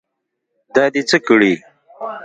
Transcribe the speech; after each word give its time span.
دا 0.75 0.85
دې 0.93 1.01
څه 1.09 1.17
کړي. 1.27 1.53